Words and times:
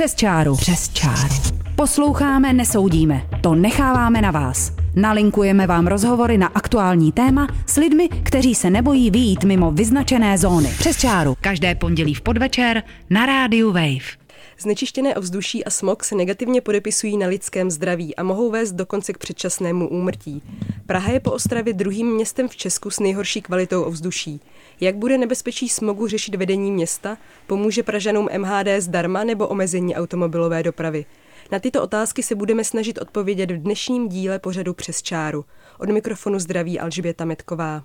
Přes 0.00 0.14
čáru. 0.14 0.56
Přes 0.56 0.88
čáru. 0.88 1.34
Posloucháme, 1.76 2.52
nesoudíme. 2.52 3.22
To 3.40 3.54
necháváme 3.54 4.20
na 4.20 4.30
vás. 4.30 4.72
Nalinkujeme 4.96 5.66
vám 5.66 5.86
rozhovory 5.86 6.38
na 6.38 6.46
aktuální 6.46 7.12
téma 7.12 7.48
s 7.66 7.76
lidmi, 7.76 8.08
kteří 8.08 8.54
se 8.54 8.70
nebojí 8.70 9.10
vyjít 9.10 9.44
mimo 9.44 9.70
vyznačené 9.70 10.38
zóny. 10.38 10.68
Přes 10.78 10.96
čáru. 10.96 11.36
Každé 11.40 11.74
pondělí 11.74 12.14
v 12.14 12.20
podvečer 12.20 12.82
na 13.10 13.26
rádiu 13.26 13.72
Wave. 13.72 14.20
Znečištěné 14.58 15.14
ovzduší 15.14 15.64
a 15.64 15.70
smog 15.70 16.04
se 16.04 16.14
negativně 16.14 16.60
podepisují 16.60 17.16
na 17.16 17.26
lidském 17.26 17.70
zdraví 17.70 18.16
a 18.16 18.22
mohou 18.22 18.50
vést 18.50 18.72
dokonce 18.72 19.12
k 19.12 19.18
předčasnému 19.18 19.88
úmrtí. 19.88 20.42
Praha 20.86 21.12
je 21.12 21.20
po 21.20 21.30
Ostravě 21.30 21.72
druhým 21.72 22.14
městem 22.14 22.48
v 22.48 22.56
Česku 22.56 22.90
s 22.90 23.00
nejhorší 23.00 23.42
kvalitou 23.42 23.82
ovzduší. 23.82 24.40
Jak 24.80 24.96
bude 24.96 25.18
nebezpečí 25.18 25.68
smogu 25.68 26.06
řešit 26.06 26.34
vedení 26.34 26.72
města? 26.72 27.18
Pomůže 27.46 27.82
Pražanům 27.82 28.28
MHD 28.38 28.68
zdarma 28.78 29.24
nebo 29.24 29.48
omezení 29.48 29.96
automobilové 29.96 30.62
dopravy? 30.62 31.04
Na 31.52 31.58
tyto 31.58 31.82
otázky 31.82 32.22
se 32.22 32.34
budeme 32.34 32.64
snažit 32.64 32.98
odpovědět 32.98 33.50
v 33.50 33.62
dnešním 33.62 34.08
díle 34.08 34.38
pořadu 34.38 34.74
Přes 34.74 35.02
čáru. 35.02 35.44
Od 35.78 35.88
mikrofonu 35.88 36.38
zdraví 36.38 36.80
Alžběta 36.80 37.24
Metková. 37.24 37.82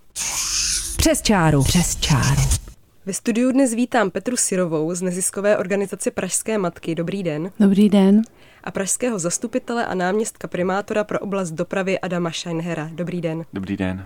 Přes 0.97 1.21
čáru. 1.21 1.63
Přes 1.63 1.95
čáru. 1.95 2.41
Ve 3.05 3.13
studiu 3.13 3.51
dnes 3.51 3.73
vítám 3.73 4.11
Petru 4.11 4.37
Sirovou 4.37 4.95
z 4.95 5.01
neziskové 5.01 5.57
organizace 5.57 6.11
Pražské 6.11 6.57
matky. 6.57 6.95
Dobrý 6.95 7.23
den. 7.23 7.51
Dobrý 7.59 7.89
den. 7.89 8.21
A 8.63 8.71
pražského 8.71 9.19
zastupitele 9.19 9.85
a 9.85 9.93
náměstka 9.93 10.47
primátora 10.47 11.03
pro 11.03 11.19
oblast 11.19 11.51
dopravy 11.51 11.99
Adama 11.99 12.31
Scheinhera. 12.31 12.89
Dobrý 12.93 13.21
den. 13.21 13.45
Dobrý 13.53 13.77
den. 13.77 14.05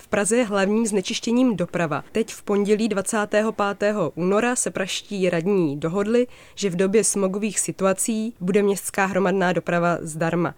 V 0.00 0.08
Praze 0.08 0.36
je 0.36 0.44
hlavním 0.44 0.86
znečištěním 0.86 1.56
doprava. 1.56 2.04
Teď 2.12 2.34
v 2.34 2.42
pondělí 2.42 2.88
25. 2.88 3.94
února 4.14 4.56
se 4.56 4.70
praští 4.70 5.30
radní 5.30 5.76
dohodli, 5.76 6.26
že 6.54 6.70
v 6.70 6.76
době 6.76 7.04
smogových 7.04 7.60
situací 7.60 8.34
bude 8.40 8.62
městská 8.62 9.06
hromadná 9.06 9.52
doprava 9.52 9.98
zdarma. 10.00 10.54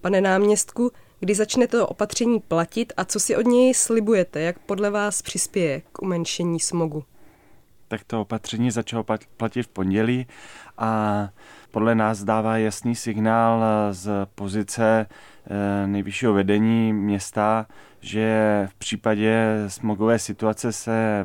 Pane 0.00 0.20
náměstku, 0.20 0.90
kdy 1.20 1.34
začne 1.34 1.66
to 1.66 1.86
opatření 1.86 2.40
platit 2.40 2.92
a 2.96 3.04
co 3.04 3.20
si 3.20 3.36
od 3.36 3.46
něj 3.46 3.74
slibujete, 3.74 4.40
jak 4.40 4.58
podle 4.58 4.90
vás 4.90 5.22
přispěje 5.22 5.82
k 5.92 6.02
umenšení 6.02 6.60
smogu? 6.60 7.04
Tak 7.94 8.04
to 8.04 8.20
opatření 8.20 8.70
začalo 8.70 9.04
platit 9.36 9.62
v 9.62 9.68
pondělí 9.68 10.26
a 10.78 11.28
podle 11.70 11.94
nás 11.94 12.24
dává 12.24 12.58
jasný 12.58 12.94
signál 12.94 13.64
z 13.90 14.10
pozice 14.34 15.06
eh, 15.06 15.86
nejvyššího 15.86 16.32
vedení 16.32 16.92
města, 16.92 17.66
že 18.00 18.68
v 18.70 18.74
případě 18.74 19.46
smogové 19.68 20.18
situace 20.18 20.72
se 20.72 21.24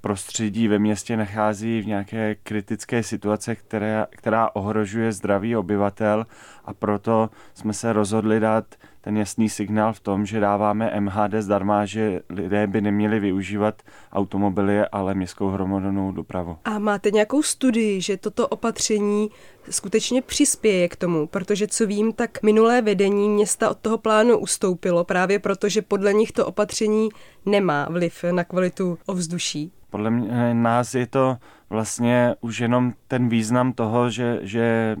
prostředí 0.00 0.68
ve 0.68 0.78
městě 0.78 1.16
nachází 1.16 1.80
v 1.80 1.86
nějaké 1.86 2.34
kritické 2.34 3.02
situace, 3.02 3.56
která, 3.56 4.06
která 4.10 4.50
ohrožuje 4.54 5.12
zdraví 5.12 5.56
obyvatel 5.56 6.26
a 6.64 6.74
proto 6.74 7.30
jsme 7.54 7.72
se 7.72 7.92
rozhodli 7.92 8.40
dát 8.40 8.74
ten 9.00 9.16
jasný 9.16 9.48
signál 9.48 9.92
v 9.92 10.00
tom, 10.00 10.26
že 10.26 10.40
dáváme 10.40 11.00
MHD 11.00 11.34
zdarma, 11.38 11.86
že 11.86 12.20
lidé 12.28 12.66
by 12.66 12.80
neměli 12.80 13.20
využívat 13.20 13.82
automobily, 14.12 14.80
ale 14.92 15.14
městskou 15.14 15.48
hromadnou 15.48 16.12
dopravu. 16.12 16.56
A 16.64 16.78
máte 16.78 17.10
nějakou 17.10 17.42
studii, 17.42 18.00
že 18.00 18.16
toto 18.16 18.48
opatření 18.48 19.30
skutečně 19.70 20.22
přispěje 20.22 20.88
k 20.88 20.96
tomu, 20.96 21.26
protože 21.26 21.66
co 21.66 21.86
vím, 21.86 22.12
tak 22.12 22.42
minulé 22.42 22.82
vedení 22.82 23.28
města 23.28 23.70
od 23.70 23.78
toho 23.78 23.98
plánu 23.98 24.38
ustoupilo 24.38 25.04
právě 25.04 25.38
proto, 25.38 25.68
že 25.68 25.82
podle 25.82 26.12
nich 26.12 26.32
to 26.32 26.46
opatření 26.46 27.08
nemá 27.46 27.86
vliv 27.90 28.24
na 28.30 28.44
kvalitu 28.44 28.98
ovzduší. 29.06 29.72
Podle 29.90 30.10
mě, 30.10 30.54
nás 30.54 30.94
je 30.94 31.06
to 31.06 31.36
vlastně 31.70 32.34
už 32.40 32.58
jenom 32.58 32.92
ten 33.08 33.28
význam 33.28 33.72
toho, 33.72 34.10
že, 34.10 34.38
že 34.42 34.96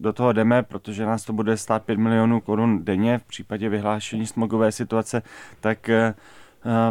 do 0.00 0.12
toho 0.12 0.32
jdeme, 0.32 0.62
protože 0.62 1.06
nás 1.06 1.24
to 1.24 1.32
bude 1.32 1.56
stát 1.56 1.84
5 1.84 1.98
milionů 1.98 2.40
korun 2.40 2.84
denně 2.84 3.18
v 3.18 3.24
případě 3.24 3.68
vyhlášení 3.68 4.26
smogové 4.26 4.72
situace, 4.72 5.22
tak 5.60 5.88
eh, 5.88 6.14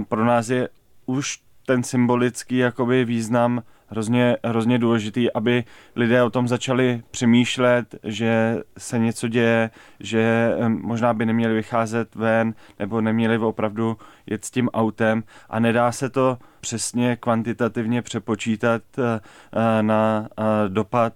pro 0.09 0.25
nás 0.25 0.49
je 0.49 0.69
už 1.05 1.39
ten 1.65 1.83
symbolický 1.83 2.57
jakoby 2.57 3.05
význam 3.05 3.63
hrozně, 3.87 4.37
hrozně 4.45 4.79
důležitý, 4.79 5.33
aby 5.33 5.63
lidé 5.95 6.23
o 6.23 6.29
tom 6.29 6.47
začali 6.47 7.01
přemýšlet, 7.11 7.95
že 8.03 8.61
se 8.77 8.99
něco 8.99 9.27
děje, 9.27 9.69
že 9.99 10.51
možná 10.67 11.13
by 11.13 11.25
neměli 11.25 11.53
vycházet 11.53 12.15
ven 12.15 12.53
nebo 12.79 13.01
neměli 13.01 13.37
opravdu 13.37 13.97
jet 14.25 14.45
s 14.45 14.51
tím 14.51 14.69
autem 14.69 15.23
a 15.49 15.59
nedá 15.59 15.91
se 15.91 16.09
to 16.09 16.37
přesně 16.61 17.15
kvantitativně 17.15 18.01
přepočítat 18.01 18.81
eh, 18.99 19.19
eh, 19.53 19.83
na 19.83 20.27
eh, 20.39 20.43
dopad 20.69 21.13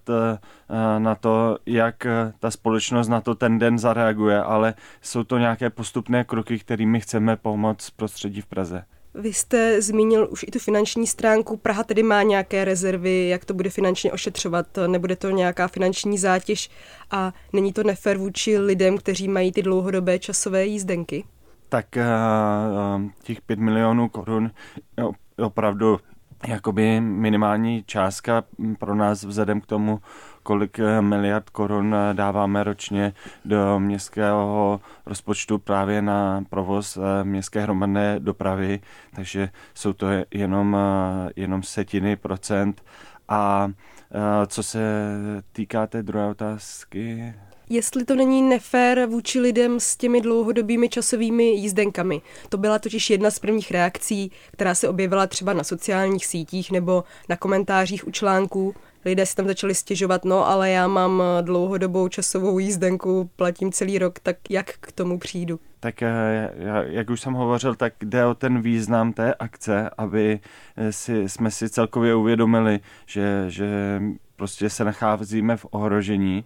na 0.98 1.14
to, 1.14 1.58
jak 1.66 2.06
ta 2.38 2.50
společnost 2.50 3.08
na 3.08 3.20
to 3.20 3.34
ten 3.34 3.58
den 3.58 3.78
zareaguje, 3.78 4.42
ale 4.42 4.74
jsou 5.00 5.24
to 5.24 5.38
nějaké 5.38 5.70
postupné 5.70 6.24
kroky, 6.24 6.58
kterými 6.58 7.00
chceme 7.00 7.36
pomoct 7.36 7.90
prostředí 7.90 8.40
v 8.40 8.46
Praze. 8.46 8.84
Vy 9.14 9.32
jste 9.32 9.82
zmínil 9.82 10.28
už 10.30 10.42
i 10.42 10.50
tu 10.50 10.58
finanční 10.58 11.06
stránku. 11.06 11.56
Praha 11.56 11.84
tedy 11.84 12.02
má 12.02 12.22
nějaké 12.22 12.64
rezervy, 12.64 13.28
jak 13.28 13.44
to 13.44 13.54
bude 13.54 13.70
finančně 13.70 14.12
ošetřovat. 14.12 14.66
Nebude 14.86 15.16
to 15.16 15.30
nějaká 15.30 15.68
finanční 15.68 16.18
zátěž 16.18 16.70
a 17.10 17.32
není 17.52 17.72
to 17.72 17.82
nefér 17.82 18.18
vůči 18.18 18.58
lidem, 18.58 18.98
kteří 18.98 19.28
mají 19.28 19.52
ty 19.52 19.62
dlouhodobé 19.62 20.18
časové 20.18 20.66
jízdenky? 20.66 21.24
Tak 21.68 21.86
těch 23.22 23.40
5 23.40 23.58
milionů 23.58 24.08
korun 24.08 24.50
opravdu 25.36 26.00
jakoby 26.46 27.00
minimální 27.00 27.84
částka 27.86 28.44
pro 28.78 28.94
nás 28.94 29.24
vzhledem 29.24 29.60
k 29.60 29.66
tomu, 29.66 30.00
kolik 30.42 30.78
eh, 30.78 31.02
miliard 31.02 31.50
korun 31.50 31.94
eh, 31.94 32.14
dáváme 32.14 32.64
ročně 32.64 33.12
do 33.44 33.80
městského 33.80 34.80
rozpočtu 35.06 35.58
právě 35.58 36.02
na 36.02 36.44
provoz 36.50 36.96
eh, 36.96 37.24
městské 37.24 37.60
hromadné 37.60 38.20
dopravy, 38.20 38.80
takže 39.16 39.48
jsou 39.74 39.92
to 39.92 40.06
jenom, 40.34 40.76
jenom 41.36 41.62
setiny 41.62 42.16
procent. 42.16 42.82
A 43.28 43.70
co 44.46 44.62
se 44.62 44.80
týká 45.52 45.86
té 45.86 46.02
druhé 46.02 46.26
otázky, 46.26 47.34
jestli 47.68 48.04
to 48.04 48.14
není 48.14 48.42
nefér 48.42 49.06
vůči 49.06 49.40
lidem 49.40 49.80
s 49.80 49.96
těmi 49.96 50.20
dlouhodobými 50.20 50.88
časovými 50.88 51.44
jízdenkami. 51.44 52.22
To 52.48 52.58
byla 52.58 52.78
totiž 52.78 53.10
jedna 53.10 53.30
z 53.30 53.38
prvních 53.38 53.70
reakcí, 53.70 54.32
která 54.52 54.74
se 54.74 54.88
objevila 54.88 55.26
třeba 55.26 55.52
na 55.52 55.64
sociálních 55.64 56.26
sítích 56.26 56.70
nebo 56.70 57.04
na 57.28 57.36
komentářích 57.36 58.06
u 58.06 58.10
článků. 58.10 58.74
Lidé 59.04 59.26
si 59.26 59.36
tam 59.36 59.46
začali 59.46 59.74
stěžovat, 59.74 60.24
no 60.24 60.46
ale 60.48 60.70
já 60.70 60.88
mám 60.88 61.22
dlouhodobou 61.40 62.08
časovou 62.08 62.58
jízdenku, 62.58 63.30
platím 63.36 63.72
celý 63.72 63.98
rok, 63.98 64.18
tak 64.18 64.36
jak 64.50 64.66
k 64.80 64.92
tomu 64.92 65.18
přijdu? 65.18 65.60
Tak 65.80 66.02
eh, 66.02 66.50
jak 66.84 67.10
už 67.10 67.20
jsem 67.20 67.32
hovořil, 67.32 67.74
tak 67.74 67.92
jde 68.02 68.26
o 68.26 68.34
ten 68.34 68.62
význam 68.62 69.12
té 69.12 69.34
akce, 69.34 69.90
aby 69.98 70.40
eh, 70.76 70.92
si, 70.92 71.28
jsme 71.28 71.50
si 71.50 71.68
celkově 71.68 72.14
uvědomili, 72.14 72.80
že, 73.06 73.44
že 73.48 74.00
prostě 74.36 74.70
se 74.70 74.84
nacházíme 74.84 75.56
v 75.56 75.66
ohrožení 75.70 76.44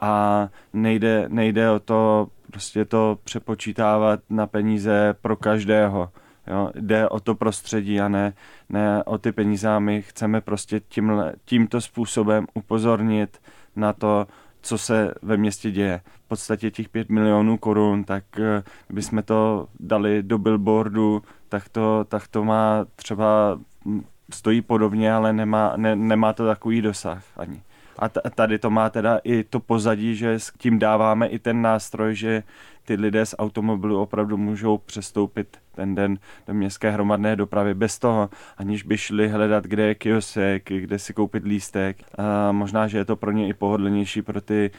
a 0.00 0.48
nejde, 0.72 1.24
nejde 1.28 1.70
o 1.70 1.78
to 1.78 2.28
prostě 2.50 2.84
to 2.84 3.18
přepočítávat 3.24 4.20
na 4.30 4.46
peníze 4.46 5.14
pro 5.22 5.36
každého. 5.36 6.10
Jo, 6.46 6.70
jde 6.74 7.08
o 7.08 7.20
to 7.20 7.34
prostředí 7.34 8.00
a 8.00 8.08
ne, 8.08 8.32
ne 8.68 9.04
o 9.04 9.18
ty 9.18 9.32
peníze 9.32 9.68
a 9.68 9.78
my 9.78 10.02
chceme 10.02 10.40
prostě 10.40 10.80
tímhle, 10.80 11.32
tímto 11.44 11.80
způsobem 11.80 12.46
upozornit 12.54 13.38
na 13.76 13.92
to, 13.92 14.26
co 14.60 14.78
se 14.78 15.14
ve 15.22 15.36
městě 15.36 15.70
děje. 15.70 16.00
V 16.24 16.28
podstatě 16.28 16.70
těch 16.70 16.88
5 16.88 17.08
milionů 17.08 17.58
korun, 17.58 18.04
tak 18.04 18.24
eh, 18.38 18.62
kdybychom 18.86 19.22
to 19.22 19.68
dali 19.80 20.22
do 20.22 20.38
billboardu, 20.38 21.22
tak 21.48 21.68
to, 21.68 22.04
tak 22.08 22.28
to 22.28 22.44
má 22.44 22.86
třeba 22.96 23.58
hm, 23.84 24.04
stojí 24.32 24.62
podobně, 24.62 25.12
ale 25.12 25.32
nemá, 25.32 25.72
ne, 25.76 25.96
nemá 25.96 26.32
to 26.32 26.46
takový 26.46 26.82
dosah 26.82 27.24
ani. 27.36 27.62
A 27.98 28.08
tady 28.08 28.58
to 28.58 28.70
má 28.70 28.90
teda 28.90 29.20
i 29.24 29.44
to 29.44 29.60
pozadí, 29.60 30.16
že 30.16 30.38
s 30.38 30.52
tím 30.58 30.78
dáváme 30.78 31.26
i 31.26 31.38
ten 31.38 31.62
nástroj, 31.62 32.14
že 32.14 32.42
ty 32.84 32.94
lidé 32.94 33.26
z 33.26 33.34
automobilu 33.38 34.00
opravdu 34.00 34.36
můžou 34.36 34.78
přestoupit 34.78 35.58
ten 35.74 35.94
den 35.94 36.18
do 36.46 36.54
městské 36.54 36.90
hromadné 36.90 37.36
dopravy 37.36 37.74
bez 37.74 37.98
toho, 37.98 38.30
aniž 38.56 38.82
by 38.82 38.98
šli 38.98 39.28
hledat, 39.28 39.64
kde 39.64 39.86
je 39.86 39.94
kiosek, 39.94 40.68
kde 40.68 40.98
si 40.98 41.12
koupit 41.12 41.44
lístek. 41.44 41.96
A 42.18 42.52
možná, 42.52 42.88
že 42.88 42.98
je 42.98 43.04
to 43.04 43.16
pro 43.16 43.30
ně 43.30 43.48
i 43.48 43.54
pohodlnější 43.54 44.22
pro 44.22 44.40
ty 44.40 44.70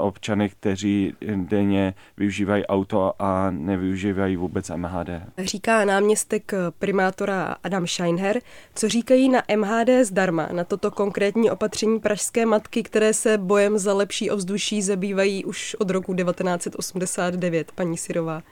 občany, 0.00 0.48
kteří 0.48 1.14
denně 1.36 1.94
využívají 2.16 2.66
auto 2.66 3.12
a 3.18 3.50
nevyužívají 3.50 4.36
vůbec 4.36 4.70
MHD. 4.70 5.08
Říká 5.38 5.84
náměstek 5.84 6.52
primátora 6.78 7.56
Adam 7.64 7.86
Scheinher. 7.86 8.40
Co 8.74 8.88
říkají 8.88 9.28
na 9.28 9.42
MHD 9.56 9.88
zdarma, 10.02 10.48
na 10.52 10.64
toto 10.64 10.90
konkrétní 10.90 11.50
opatření 11.50 12.00
pražské 12.00 12.46
matky, 12.46 12.82
které 12.82 13.14
se 13.14 13.38
bojem 13.38 13.78
za 13.78 13.94
lepší 13.94 14.30
ovzduší 14.30 14.82
zabývají 14.82 15.44
už 15.44 15.76
od 15.78 15.90
roku 15.90 16.14
1989, 16.14 17.72
paní 17.72 17.96
Sirová? 17.96 18.42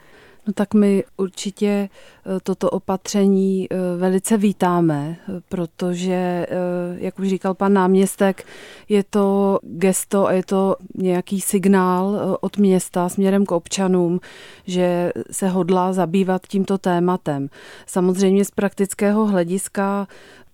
No 0.49 0.53
tak 0.53 0.73
my 0.73 1.03
určitě 1.17 1.67
eh, 1.67 2.39
toto 2.43 2.69
opatření 2.69 3.67
eh, 3.69 3.75
velice 3.97 4.37
vítáme, 4.37 5.17
protože, 5.49 6.13
eh, 6.13 6.47
jak 6.97 7.19
už 7.19 7.29
říkal 7.29 7.53
pan 7.53 7.73
náměstek, 7.73 8.45
je 8.89 9.03
to 9.03 9.59
gesto 9.63 10.27
a 10.27 10.31
je 10.31 10.43
to 10.43 10.75
nějaký 10.95 11.41
signál 11.41 12.37
od 12.41 12.57
města 12.57 13.09
směrem 13.09 13.45
k 13.45 13.51
občanům, 13.51 14.19
že 14.65 15.11
se 15.31 15.47
hodlá 15.47 15.93
zabývat 15.93 16.47
tímto 16.47 16.77
tématem. 16.77 17.49
Samozřejmě 17.85 18.45
z 18.45 18.51
praktického 18.51 19.25
hlediska 19.25 20.07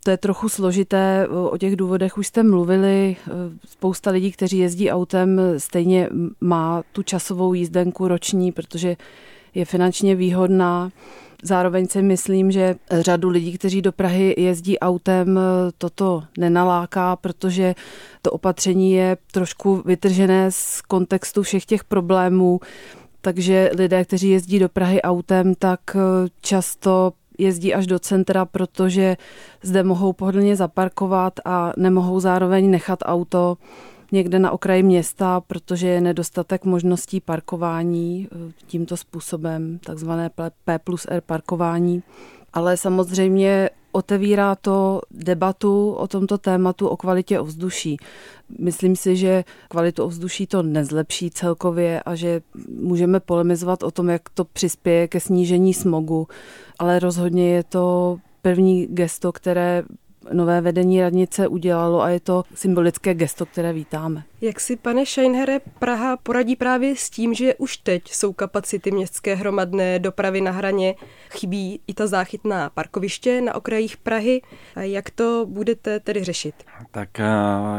to 0.03 0.12
je 0.12 0.18
trochu 0.18 0.50
složité, 0.50 1.27
o 1.27 1.57
těch 1.57 1.75
důvodech 1.75 2.18
už 2.18 2.27
jste 2.27 2.44
mluvili. 2.44 3.15
Spousta 3.65 4.12
lidí, 4.12 4.31
kteří 4.31 4.57
jezdí 4.57 4.92
autem, 4.92 5.42
stejně 5.57 6.09
má 6.42 6.83
tu 6.92 7.03
časovou 7.03 7.53
jízdenku 7.53 8.07
roční, 8.07 8.51
protože 8.51 8.95
je 9.56 9.66
finančně 9.66 10.16
výhodná. 10.16 10.92
Zároveň 11.44 11.88
si 11.88 12.02
myslím, 12.02 12.52
že 12.52 12.75
řadu 12.92 13.30
lidí, 13.30 13.57
kteří 13.57 13.81
do 13.81 13.92
Prahy 13.92 14.36
jezdí 14.38 14.80
autem, 14.80 15.40
toto 15.78 16.24
nenaláká, 16.38 17.16
protože 17.16 17.75
to 18.22 18.31
opatření 18.31 18.92
je 18.92 19.18
trošku 19.31 19.81
vytržené 19.86 20.52
z 20.52 20.81
kontextu 20.81 21.44
všech 21.44 21.66
těch 21.66 21.84
problémů. 21.84 22.60
Takže 23.22 23.72
lidé, 23.78 24.06
kteří 24.06 24.30
jezdí 24.30 24.60
do 24.60 24.69
Prahy 24.69 25.02
autem, 25.02 25.56
tak 25.56 25.80
často 26.42 27.13
jezdí 27.38 27.74
až 27.74 27.88
do 27.88 28.00
centra, 28.00 28.46
protože 28.46 29.18
zde 29.63 29.84
mohou 29.84 30.13
pohodlně 30.13 30.56
zaparkovat 30.56 31.34
a 31.46 31.74
nemohou 31.78 32.19
zároveň 32.19 32.72
nechat 32.72 33.00
auto 33.06 33.57
někde 34.15 34.39
na 34.39 34.51
okraji 34.51 34.83
města, 34.83 35.41
protože 35.41 35.88
je 35.88 36.01
nedostatek 36.01 36.65
možností 36.65 37.21
parkování 37.21 38.27
eh, 38.31 38.51
tímto 38.67 38.97
způsobem, 38.97 39.79
takzvané 39.83 40.29
P 40.65 40.79
plus 40.79 41.06
R 41.09 41.21
parkování. 41.21 42.03
Ale 42.53 42.77
samozřejmě 42.77 43.69
otevírá 43.91 44.56
to 44.56 45.01
debatu 45.12 45.91
o 45.91 46.07
tomto 46.07 46.38
tématu 46.38 46.88
o 46.88 46.97
kvalitě 46.97 47.39
ovzduší. 47.39 47.97
Myslím 48.59 48.95
si, 48.95 49.15
že 49.15 49.44
kvalitu 49.69 50.03
ovzduší 50.03 50.47
to 50.47 50.63
nezlepší 50.63 51.31
celkově 51.31 52.03
a 52.03 52.15
že 52.15 52.41
můžeme 52.79 53.19
polemizovat 53.19 53.83
o 53.83 53.91
tom, 53.91 54.09
jak 54.09 54.29
to 54.29 54.45
přispěje 54.45 55.07
ke 55.07 55.19
snížení 55.19 55.73
smogu, 55.73 56.27
ale 56.79 57.00
rozhodně 57.00 57.50
je 57.50 57.63
to 57.63 58.18
první 58.41 58.88
gesto, 58.88 59.31
které 59.31 59.83
nové 60.33 60.62
vedení 60.62 61.01
radnice 61.01 61.48
udělalo 61.48 62.01
a 62.01 62.10
je 62.10 62.19
to 62.19 62.44
symbolické 62.54 63.13
gesto, 63.13 63.45
které 63.45 63.74
vítáme. 63.74 64.24
Jak 64.42 64.60
si, 64.60 64.75
pane 64.75 65.06
Scheinhere, 65.06 65.60
Praha 65.80 66.18
poradí 66.18 66.56
právě 66.56 66.95
s 66.95 67.10
tím, 67.10 67.33
že 67.33 67.56
už 67.56 67.77
teď 67.77 68.12
jsou 68.12 68.33
kapacity 68.33 68.92
městské 68.92 69.36
hromadné 69.36 70.00
dopravy 70.00 70.42
na 70.42 70.51
hraně, 70.51 70.95
chybí 71.30 71.80
i 71.88 71.94
ta 71.94 72.07
záchytná 72.07 72.69
parkoviště 72.69 73.42
na 73.42 73.56
okrajích 73.56 73.98
Prahy. 73.98 74.42
A 74.75 74.81
jak 74.81 75.10
to 75.10 75.45
budete 75.50 76.00
tedy 76.00 76.24
řešit? 76.24 76.56
Tak 76.92 77.19
eh, 77.19 77.25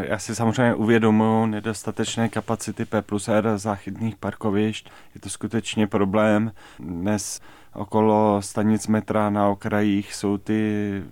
já 0.00 0.18
si 0.18 0.34
samozřejmě 0.34 0.74
uvědomuji 0.74 1.46
nedostatečné 1.46 2.28
kapacity 2.28 2.84
P 2.84 3.02
plus 3.02 3.28
R 3.28 3.58
záchytných 3.58 4.16
parkovišť. 4.16 4.90
Je 5.14 5.20
to 5.20 5.30
skutečně 5.30 5.86
problém. 5.86 6.52
Dnes 6.78 7.40
okolo 7.76 8.42
stanic 8.42 8.86
metra 8.86 9.30
na 9.30 9.48
okrajích 9.48 10.14
jsou 10.14 10.38
ty 10.38 11.02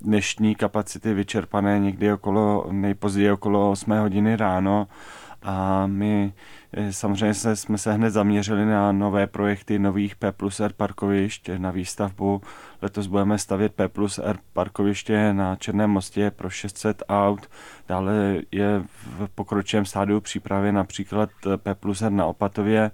dnešní 0.00 0.54
kapacity 0.54 1.14
vyčerpané 1.14 1.78
někdy 1.78 2.12
okolo, 2.12 2.66
nejpozději 2.70 3.30
okolo 3.30 3.70
8 3.70 3.98
hodiny 3.98 4.36
ráno 4.36 4.88
a 5.42 5.86
my 5.86 6.32
eh, 6.72 6.92
samozřejmě 6.92 7.34
se, 7.34 7.56
jsme 7.56 7.78
se 7.78 7.92
hned 7.92 8.10
zaměřili 8.10 8.66
na 8.66 8.92
nové 8.92 9.26
projekty 9.26 9.78
nových 9.78 10.16
P 10.16 10.32
plus 10.32 10.60
R 10.60 10.72
parkovišť 10.72 11.50
na 11.58 11.70
výstavbu. 11.70 12.42
Letos 12.82 13.06
budeme 13.06 13.38
stavět 13.38 13.74
P 13.74 13.88
plus 13.88 14.18
R 14.18 14.38
parkoviště 14.52 15.32
na 15.32 15.56
Černém 15.56 15.90
mostě 15.90 16.30
pro 16.30 16.50
600 16.50 17.02
aut. 17.08 17.48
Dále 17.88 18.36
je 18.52 18.82
v 19.18 19.28
pokročilém 19.34 19.86
stádiu 19.86 20.20
přípravy 20.20 20.72
například 20.72 21.30
P 21.56 21.74
plus 21.74 22.02
R 22.02 22.12
na 22.12 22.26
Opatově. 22.26 22.90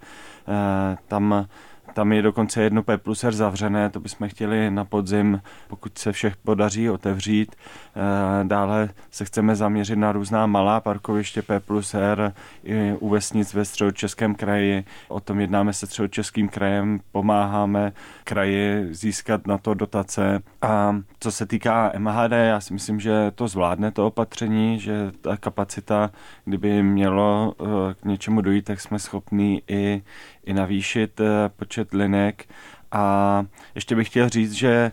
Eh, 0.48 0.96
tam 1.08 1.46
tam 1.94 2.12
je 2.12 2.22
dokonce 2.22 2.62
jedno 2.62 2.82
P 2.82 2.98
plus 2.98 3.24
R 3.24 3.32
zavřené, 3.32 3.90
to 3.90 4.00
bychom 4.00 4.28
chtěli 4.28 4.70
na 4.70 4.84
podzim, 4.84 5.42
pokud 5.68 5.98
se 5.98 6.12
všech 6.12 6.36
podaří 6.36 6.90
otevřít. 6.90 7.56
Eh, 7.96 8.44
dále 8.44 8.88
se 9.10 9.24
chceme 9.24 9.56
zaměřit 9.56 9.96
na 9.96 10.12
různá 10.12 10.46
malá 10.46 10.80
parkoviště 10.80 11.42
P 11.42 11.60
plus 11.60 11.94
R 11.94 12.32
i 12.64 12.92
u 13.00 13.08
vesnic 13.08 13.54
ve 13.54 13.64
středočeském 13.64 14.34
kraji. 14.34 14.84
O 15.08 15.20
tom 15.20 15.40
jednáme 15.40 15.72
se 15.72 15.86
středočeským 15.86 16.48
krajem, 16.48 17.00
pomáháme 17.12 17.92
kraji 18.24 18.94
získat 18.94 19.46
na 19.46 19.58
to 19.58 19.74
dotace. 19.74 20.42
A 20.62 20.96
co 21.20 21.32
se 21.32 21.46
týká 21.46 21.92
MHD, 21.98 22.32
já 22.32 22.60
si 22.60 22.72
myslím, 22.72 23.00
že 23.00 23.32
to 23.34 23.48
zvládne 23.48 23.90
to 23.90 24.06
opatření, 24.06 24.78
že 24.78 25.12
ta 25.20 25.36
kapacita, 25.36 26.10
kdyby 26.44 26.82
mělo 26.82 27.54
eh, 27.60 27.94
k 27.94 28.04
něčemu 28.04 28.40
dojít, 28.40 28.64
tak 28.64 28.80
jsme 28.80 28.98
schopní 28.98 29.62
i, 29.68 30.02
i 30.44 30.52
navýšit 30.52 31.20
eh, 31.20 31.48
počet 31.84 31.98
linek. 31.98 32.44
A 32.92 33.44
ještě 33.74 33.96
bych 33.96 34.08
chtěl 34.08 34.28
říct, 34.28 34.52
že 34.52 34.92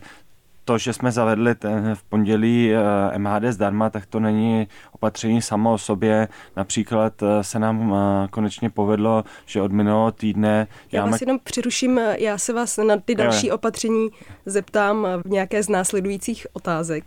to, 0.64 0.78
že 0.78 0.92
jsme 0.92 1.12
zavedli 1.12 1.54
ten 1.54 1.94
v 1.94 2.02
pondělí 2.02 2.72
eh, 2.72 3.18
MHD 3.18 3.42
zdarma, 3.50 3.90
tak 3.90 4.06
to 4.06 4.20
není 4.20 4.68
opatření 4.92 5.42
samo 5.42 5.72
o 5.72 5.78
sobě. 5.78 6.28
Například 6.56 7.22
eh, 7.22 7.44
se 7.44 7.58
nám 7.58 7.94
konečně 8.30 8.70
povedlo, 8.70 9.24
že 9.46 9.62
od 9.62 9.72
minulého 9.72 10.12
týdne... 10.12 10.66
Já 10.92 11.06
vás 11.06 11.20
jenom 11.20 11.38
přiruším, 11.44 12.00
já 12.18 12.38
se 12.38 12.52
vás 12.52 12.76
na 12.76 12.96
ty 12.96 13.14
další 13.14 13.50
opatření 13.50 14.08
zeptám 14.46 15.06
v 15.24 15.30
nějaké 15.30 15.62
z 15.62 15.68
následujících 15.68 16.46
otázek. 16.52 17.04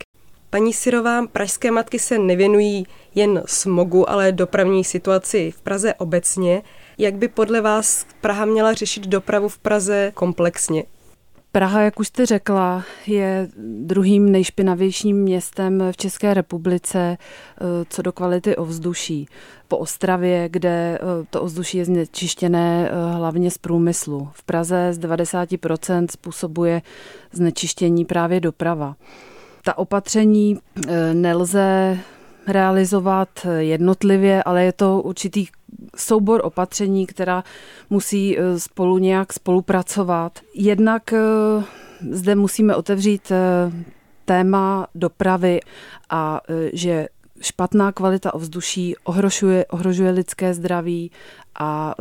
Paní 0.50 0.74
Sirová, 0.74 1.28
pražské 1.28 1.72
matky 1.72 2.00
se 2.00 2.20
nevěnují 2.20 2.86
jen 3.16 3.44
smogu, 3.46 4.10
ale 4.10 4.32
dopravní 4.32 4.84
situaci 4.84 5.52
v 5.52 5.62
Praze 5.62 5.94
obecně. 5.94 6.62
Jak 6.98 7.16
by 7.16 7.28
podle 7.28 7.62
vás 7.62 8.06
Praha 8.22 8.46
měla 8.46 8.74
řešit 8.74 9.08
dopravu 9.08 9.50
v 9.50 9.58
Praze 9.58 10.12
komplexně? 10.14 10.84
Praha, 11.54 11.82
jak 11.82 12.00
už 12.00 12.08
jste 12.08 12.26
řekla, 12.26 12.84
je 13.08 13.50
druhým 13.58 14.32
nejšpinavějším 14.32 15.18
městem 15.18 15.84
v 15.92 15.98
České 15.98 16.34
republice 16.34 17.18
eh, 17.18 17.66
co 17.90 18.02
do 18.02 18.12
kvality 18.12 18.56
ovzduší. 18.56 19.28
Po 19.68 19.78
Ostravě, 19.78 20.50
kde 20.50 20.70
eh, 21.02 21.26
to 21.30 21.42
ovzduší 21.42 21.78
je 21.78 21.86
znečištěné 21.86 22.90
eh, 22.90 23.16
hlavně 23.16 23.52
z 23.52 23.58
průmyslu. 23.58 24.30
V 24.34 24.44
Praze 24.44 24.94
z 24.94 25.00
90% 25.00 26.08
způsobuje 26.12 26.82
znečištění 27.32 28.06
právě 28.06 28.40
doprava. 28.40 28.96
Ta 29.64 29.78
opatření 29.78 30.60
nelze 31.14 31.98
realizovat 32.52 33.30
jednotlivě, 33.60 34.44
ale 34.44 34.64
je 34.64 34.72
to 34.72 35.02
určitý 35.02 35.48
soubor 35.96 36.42
opatření, 36.44 37.06
která 37.06 37.44
musí 37.90 38.40
eh, 38.40 38.60
spolu 38.60 38.98
nějak 38.98 39.34
spolupracovat. 39.34 40.40
Jednak 40.56 41.14
eh, 41.14 41.20
zde 42.12 42.36
musíme 42.36 42.76
otevřít 42.76 43.32
eh, 43.32 43.72
téma 44.26 44.88
dopravy 44.96 45.60
a 46.10 46.42
že 46.74 47.08
špatná 47.42 47.92
kvalita 47.92 48.34
ovzduší 48.34 48.96
ohrožuje, 49.04 49.66
ohrožuje 49.66 50.12
lidské 50.12 50.54
zdraví 50.54 51.12
a 51.60 51.96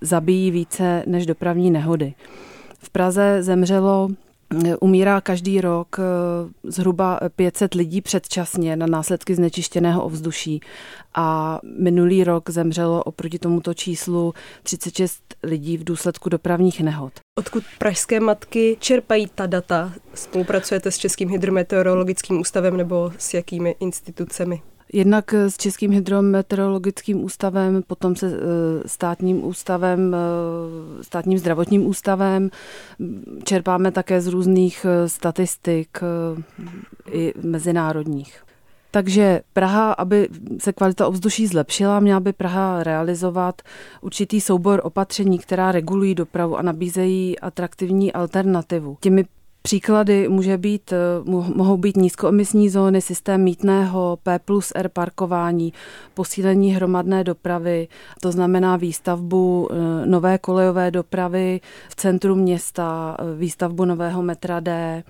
zabíjí 0.00 0.50
více 0.50 1.02
než 1.06 1.26
dopravní 1.26 1.70
nehody. 1.70 2.14
V 2.78 2.90
Praze 2.90 3.42
zemřelo 3.42 4.08
Umírá 4.80 5.20
každý 5.20 5.60
rok 5.60 5.96
eh, 5.98 6.02
zhruba 6.64 7.20
500 7.36 7.74
lidí 7.74 8.00
předčasně 8.00 8.76
na 8.76 8.86
následky 8.86 9.34
znečištěného 9.34 10.04
ovzduší 10.04 10.60
a 11.14 11.58
minulý 11.78 12.24
rok 12.24 12.50
zemřelo 12.50 13.02
oproti 13.02 13.38
tomuto 13.38 13.74
číslu 13.74 14.34
36 14.62 15.22
lidí 15.42 15.76
v 15.76 15.84
důsledku 15.84 16.28
dopravních 16.28 16.80
nehod. 16.80 17.12
Odkud 17.38 17.64
pražské 17.78 18.20
matky 18.20 18.76
čerpají 18.80 19.26
ta 19.34 19.46
data? 19.46 19.92
Spolupracujete 20.14 20.90
s 20.90 20.98
Českým 20.98 21.28
hydrometeorologickým 21.28 22.40
ústavem 22.40 22.76
nebo 22.76 23.12
s 23.18 23.34
jakými 23.34 23.76
institucemi? 23.80 24.62
Jednak 24.92 25.32
s 25.32 25.56
Českým 25.56 25.90
hydrometeorologickým 25.90 27.24
ústavem, 27.24 27.82
potom 27.86 28.16
se 28.16 28.26
eh, 28.26 28.88
státním 28.88 29.44
ústavem, 29.44 30.14
eh, 30.14 31.04
státním 31.04 31.38
zdravotním 31.38 31.86
ústavem. 31.86 32.50
Čerpáme 33.44 33.92
také 33.92 34.20
z 34.20 34.26
různých 34.26 34.86
eh, 34.88 35.08
statistik 35.08 35.98
i 37.10 37.34
mezinárodních. 37.42 38.42
Takže 38.90 39.40
Praha, 39.52 39.92
aby 39.92 40.28
se 40.58 40.72
kvalita 40.72 41.06
ovzduší 41.06 41.46
zlepšila, 41.46 42.00
měla 42.00 42.20
by 42.20 42.32
Praha 42.32 42.82
realizovat 42.82 43.62
určitý 44.00 44.40
soubor 44.40 44.80
opatření, 44.84 45.38
která 45.38 45.72
regulují 45.72 46.14
dopravu 46.14 46.56
a 46.56 46.62
nabízejí 46.62 47.38
atraktivní 47.38 48.12
alternativu. 48.12 48.96
Těmi 49.00 49.24
Příklady 49.68 50.28
může 50.28 50.58
být, 50.58 50.92
mohou 51.54 51.76
být 51.76 51.96
nízkoemisní 51.96 52.68
zóny, 52.68 53.00
systém 53.00 53.44
mítného, 53.44 54.18
P 54.22 54.38
plus 54.38 54.72
R 54.74 54.88
parkování, 54.88 55.72
posílení 56.14 56.74
hromadné 56.74 57.24
dopravy, 57.24 57.88
to 58.22 58.32
znamená 58.32 58.76
výstavbu 58.76 59.68
nové 60.04 60.38
kolejové 60.38 60.90
dopravy 60.90 61.60
v 61.88 61.96
centru 61.96 62.34
města, 62.34 63.16
výstavbu 63.38 63.84
nového 63.84 64.22
metra 64.22 64.60
D, 64.60 65.02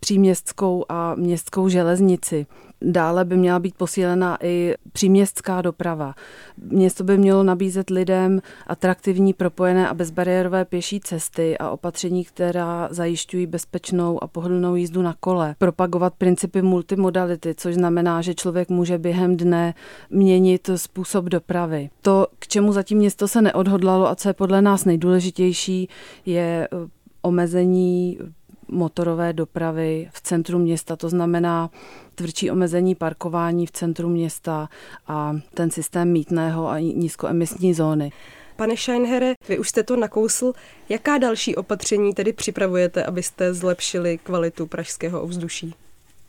příměstskou 0.00 0.84
a 0.88 1.14
městskou 1.14 1.68
železnici. 1.68 2.46
Dále 2.82 3.24
by 3.24 3.36
měla 3.36 3.58
být 3.58 3.74
posílena 3.74 4.38
i 4.42 4.74
příměstská 4.92 5.62
doprava. 5.62 6.14
Město 6.58 7.04
by 7.04 7.18
mělo 7.18 7.42
nabízet 7.42 7.90
lidem 7.90 8.40
atraktivní, 8.66 9.32
propojené 9.32 9.88
a 9.88 9.94
bezbariérové 9.94 10.64
pěší 10.64 11.00
cesty 11.00 11.58
a 11.58 11.70
opatření, 11.70 12.24
která 12.24 12.88
zajišťují 12.90 13.46
bezpečnou 13.46 14.22
a 14.22 14.26
pohodlnou 14.26 14.74
jízdu 14.74 15.02
na 15.02 15.14
kole. 15.20 15.54
Propagovat 15.58 16.14
principy 16.14 16.62
multimodality, 16.62 17.54
což 17.54 17.74
znamená, 17.74 18.22
že 18.22 18.34
člověk 18.34 18.68
může 18.68 18.98
během 18.98 19.36
dne 19.36 19.74
měnit 20.10 20.70
způsob 20.76 21.24
dopravy. 21.24 21.90
To, 22.02 22.26
k 22.38 22.46
čemu 22.46 22.72
zatím 22.72 22.98
město 22.98 23.28
se 23.28 23.42
neodhodlalo 23.42 24.08
a 24.08 24.14
co 24.14 24.28
je 24.28 24.32
podle 24.32 24.62
nás 24.62 24.84
nejdůležitější, 24.84 25.88
je 26.26 26.68
eh, 26.72 26.76
omezení 27.22 28.18
motorové 28.68 29.32
dopravy 29.32 30.08
v 30.12 30.20
centru 30.20 30.58
města, 30.58 30.96
to 30.96 31.08
znamená 31.08 31.70
tvrdší 32.14 32.50
omezení 32.50 32.94
parkování 32.94 33.66
v 33.66 33.72
centru 33.72 34.08
města 34.08 34.68
a 35.06 35.36
ten 35.54 35.70
systém 35.70 36.12
mítného 36.12 36.68
a 36.68 36.78
nízkoemisní 36.78 37.74
zóny. 37.74 38.12
Pane 38.56 38.76
Scheinhere, 38.76 39.34
vy 39.48 39.58
už 39.58 39.68
jste 39.68 39.82
to 39.82 39.96
nakousl. 39.96 40.52
Jaká 40.88 41.18
další 41.18 41.56
opatření 41.56 42.14
tedy 42.14 42.32
připravujete, 42.32 43.04
abyste 43.04 43.54
zlepšili 43.54 44.18
kvalitu 44.18 44.66
pražského 44.66 45.22
ovzduší? 45.22 45.74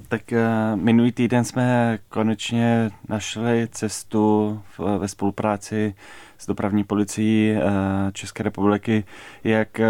Tak 0.10 0.22
uh, 0.32 0.80
minulý 0.80 1.12
týden 1.12 1.44
jsme 1.44 2.00
konečně 2.10 2.92
našli 3.10 3.68
cestu 3.72 4.60
ve 4.98 5.08
spolupráci 5.08 5.96
s 6.38 6.48
dopravní 6.48 6.84
policií 6.84 7.54
uh, 7.56 7.62
České 8.12 8.44
republiky, 8.44 9.04
jak 9.44 9.80
uh, 9.80 9.86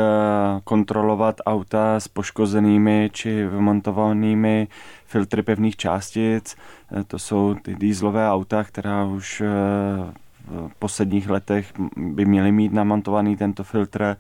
kontrolovat 0.64 1.36
auta 1.46 2.00
s 2.00 2.08
poškozenými 2.08 3.10
či 3.14 3.46
vymontovanými 3.46 4.68
filtry 5.06 5.44
pevných 5.44 5.76
částic. 5.76 6.56
To 7.08 7.20
jsou 7.20 7.56
ty 7.62 7.76
dýzlové 7.76 8.32
auta, 8.32 8.64
která 8.64 9.06
už 9.06 9.44
posledních 10.80 11.30
letech 11.30 11.74
by 11.98 12.26
měly 12.26 12.52
mít 12.52 12.74
namontovaný 12.74 13.38
tento 13.38 13.64
filtr 13.64 14.18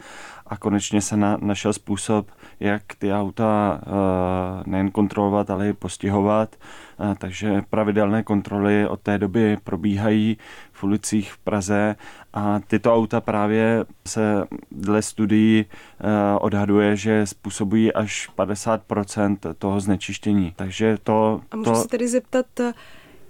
a 0.47 0.57
konečně 0.57 1.01
se 1.01 1.17
na, 1.17 1.37
našel 1.41 1.73
způsob, 1.73 2.27
jak 2.59 2.81
ty 2.97 3.13
auta 3.13 3.81
uh, 3.85 4.71
nejen 4.71 4.91
kontrolovat, 4.91 5.49
ale 5.49 5.69
i 5.69 5.73
postihovat. 5.73 6.55
Uh, 6.99 7.15
takže 7.15 7.61
pravidelné 7.69 8.23
kontroly 8.23 8.87
od 8.87 8.99
té 8.99 9.17
doby 9.17 9.57
probíhají 9.63 10.37
v 10.71 10.83
ulicích 10.83 11.31
v 11.31 11.37
Praze 11.37 11.95
a 12.33 12.59
tyto 12.67 12.95
auta 12.95 13.21
právě 13.21 13.85
se 14.07 14.47
dle 14.71 15.01
studií 15.01 15.65
uh, 15.65 16.09
odhaduje, 16.41 16.95
že 16.95 17.25
způsobují 17.25 17.93
až 17.93 18.29
50% 18.37 19.37
toho 19.57 19.79
znečištění. 19.79 20.53
Takže 20.55 20.97
to... 21.03 21.41
A 21.51 21.55
můžu 21.55 21.71
to... 21.71 21.75
se 21.75 21.87
tedy 21.87 22.07
zeptat, 22.07 22.45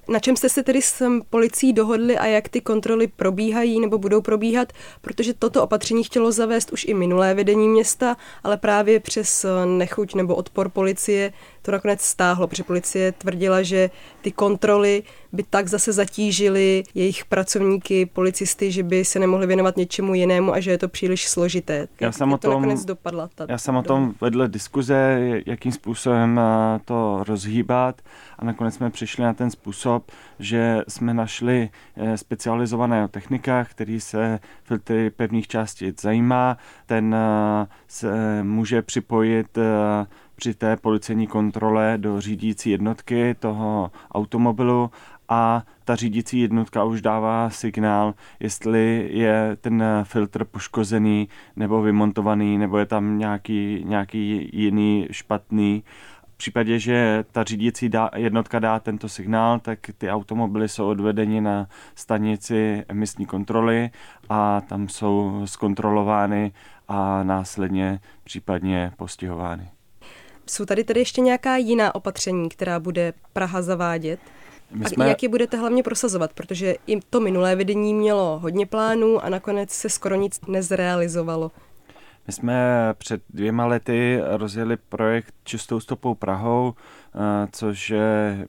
na 0.08 0.20
čem 0.20 0.36
jste 0.36 0.50
se 0.50 0.64
tedy 0.64 0.82
s 0.82 1.22
policií 1.30 1.74
dohodli 1.74 2.18
a 2.18 2.26
jak 2.26 2.50
ty 2.50 2.62
kontroly 2.62 3.08
probíhají 3.08 3.80
nebo 3.80 3.98
budou 3.98 4.22
probíhat, 4.22 4.74
protože 5.02 5.34
toto 5.34 5.64
opatření 5.64 6.04
chtělo 6.04 6.32
zavést 6.32 6.72
už 6.72 6.86
i 6.86 6.94
minulé 6.94 7.34
vedení 7.34 7.70
města, 7.70 8.18
ale 8.44 8.58
právě 8.58 9.00
přes 9.00 9.46
nechuť 9.66 10.16
nebo 10.16 10.36
odpor 10.36 10.70
policie 10.70 11.34
to 11.68 11.72
nakonec 11.72 12.02
stáhlo, 12.02 12.48
protože 12.48 12.64
policie 12.64 13.12
tvrdila, 13.12 13.62
že 13.62 13.90
ty 14.22 14.32
kontroly 14.32 15.04
by 15.32 15.44
tak 15.44 15.68
zase 15.68 15.94
zatížily 15.94 16.84
jejich 16.96 17.26
pracovníky, 17.26 18.06
policisty, 18.06 18.72
že 18.72 18.84
by 18.84 19.06
se 19.06 19.20
nemohli 19.20 19.48
věnovat 19.48 19.78
něčemu 19.78 20.14
jinému 20.14 20.54
a 20.54 20.60
že 20.60 20.72
je 20.72 20.78
to 20.78 20.88
příliš 20.88 21.28
složité. 21.28 21.88
Já 22.00 22.12
jsem, 22.12 22.34
o 22.34 22.38
tom, 22.38 22.52
to 22.52 22.60
nakonec 22.60 22.86
dopadla 22.86 23.30
ta 23.36 23.46
já 23.50 23.58
jsem 23.58 23.76
o 23.76 23.84
tom 23.84 24.14
vedle 24.22 24.48
diskuze, 24.48 25.20
jakým 25.46 25.72
způsobem 25.72 26.40
eh, 26.40 26.80
to 26.86 27.24
rozhýbat 27.28 28.02
a 28.40 28.46
nakonec 28.46 28.76
jsme 28.76 28.90
přišli 28.90 29.24
na 29.24 29.34
ten 29.34 29.52
způsob, 29.52 30.12
že 30.40 30.82
jsme 30.88 31.14
našli 31.14 31.70
eh, 31.96 32.18
specializovaného 32.18 33.08
technika, 33.08 33.66
který 33.66 34.00
se 34.00 34.40
filtry 34.64 35.10
pevných 35.10 35.48
částic 35.48 36.02
zajímá. 36.02 36.58
Ten 36.86 37.16
eh, 37.16 37.68
se 37.88 38.44
může 38.44 38.82
připojit 38.82 39.58
při 40.38 40.54
té 40.54 40.78
policejní 40.78 41.28
kontrole 41.28 41.94
do 41.98 42.22
řídící 42.22 42.70
jednotky 42.70 43.36
toho 43.40 43.92
automobilu 44.12 44.92
a 45.30 45.64
ta 45.86 45.96
řídící 45.96 46.40
jednotka 46.40 46.84
už 46.84 47.02
dává 47.02 47.50
signál, 47.50 48.14
jestli 48.40 49.10
je 49.12 49.58
ten 49.62 49.84
filtr 50.04 50.46
poškozený 50.46 51.30
nebo 51.56 51.82
vymontovaný, 51.82 52.58
nebo 52.58 52.78
je 52.78 52.86
tam 52.86 53.18
nějaký, 53.18 53.84
nějaký 53.86 54.50
jiný 54.54 55.08
špatný. 55.12 55.84
V 56.34 56.38
případě, 56.38 56.80
že 56.80 57.26
ta 57.32 57.44
řídící 57.44 57.90
dá, 57.90 58.10
jednotka 58.16 58.60
dá 58.60 58.80
tento 58.80 59.10
signál, 59.10 59.60
tak 59.60 59.80
ty 59.98 60.10
automobily 60.10 60.70
jsou 60.70 60.88
odvedeni 60.88 61.42
na 61.42 61.68
stanici 61.96 62.86
emisní 62.88 63.26
kontroly 63.26 63.90
a 64.30 64.62
tam 64.62 64.88
jsou 64.90 65.42
zkontrolovány 65.46 66.52
a 66.88 67.24
následně 67.24 68.00
případně 68.24 68.92
postihovány. 68.98 69.77
Jsou 70.50 70.66
tady 70.66 70.84
tedy 70.84 71.00
ještě 71.00 71.22
nějaká 71.22 71.58
jiná 71.58 71.96
opatření, 71.96 72.50
která 72.50 72.80
bude 72.80 73.14
Praha 73.34 73.62
zavádět? 73.62 74.20
My 74.72 74.86
jsme... 74.86 75.06
A 75.06 75.08
jak 75.08 75.24
je 75.24 75.30
budete 75.30 75.58
hlavně 75.58 75.84
prosazovat? 75.84 76.34
Protože 76.34 76.76
i 76.88 77.00
to 77.10 77.20
minulé 77.20 77.56
vedení 77.56 77.94
mělo 77.94 78.40
hodně 78.40 78.66
plánů 78.66 79.24
a 79.24 79.30
nakonec 79.30 79.72
se 79.72 79.90
skoro 79.90 80.16
nic 80.16 80.42
nezrealizovalo. 80.48 81.52
My 82.28 82.34
jsme 82.34 82.56
před 82.98 83.22
dvěma 83.30 83.66
lety 83.66 84.20
rozjeli 84.24 84.78
projekt 84.78 85.34
Čistou 85.44 85.80
stopou 85.80 86.16
Prahou, 86.16 86.74
eh, 86.76 87.48
což 87.52 87.94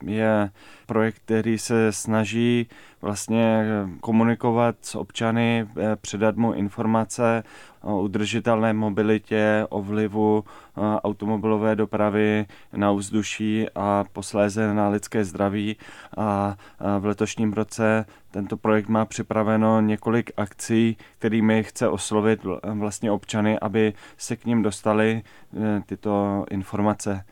je 0.05 0.51
projekt, 0.85 1.21
který 1.25 1.57
se 1.57 1.91
snaží 1.91 2.67
vlastně 3.01 3.65
komunikovat 4.01 4.75
s 4.81 4.95
občany, 4.95 5.67
eh, 5.77 5.95
předat 5.95 6.35
mu 6.35 6.53
informace 6.53 7.43
udržitelné 7.83 8.73
mobilitě, 8.73 9.65
o 9.69 9.81
vlivu 9.81 10.43
eh, 10.43 10.81
automobilové 11.03 11.75
dopravy 11.75 12.45
na 12.73 12.91
vzduší 12.91 13.65
a 13.75 14.05
posléze 14.13 14.73
na 14.73 14.89
lidské 14.89 15.25
zdraví. 15.25 15.75
A 16.17 16.55
v 16.99 17.05
letošním 17.05 17.53
roce 17.53 18.05
tento 18.31 18.57
projekt 18.57 18.89
má 18.89 19.05
připraveno 19.05 19.81
několik 19.81 20.31
akcí, 20.37 20.97
kterými 21.17 21.63
chce 21.63 21.87
oslovit 21.87 22.39
vlastně 22.63 23.11
občany, 23.11 23.59
aby 23.59 23.93
se 24.17 24.35
k 24.35 24.45
ním 24.45 24.61
dostali 24.61 25.21
eh, 25.21 25.81
tyto 25.85 26.45
informace. 26.49 27.23